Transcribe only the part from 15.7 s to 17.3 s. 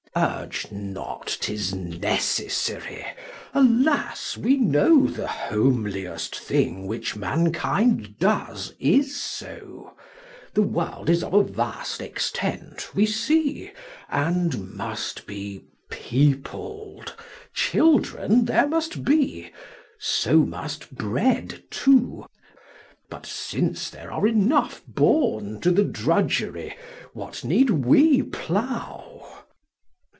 peopled;